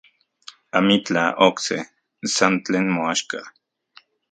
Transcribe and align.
Amitlaj 0.79 1.25
okse, 1.49 1.77
san 2.37 2.59
tlen 2.65 2.85
moaxka. 2.95 3.39